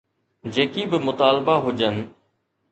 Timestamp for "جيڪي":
0.53-0.83